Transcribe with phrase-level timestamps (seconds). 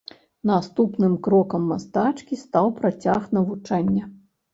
[0.51, 4.09] Наступным крокам мастачкі стаў працяг навучання.